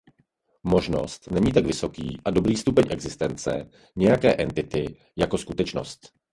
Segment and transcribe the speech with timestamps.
[0.63, 6.13] Možnost není tak vysoký a dobrý stupeň existence nějaké entity jako skutečnost.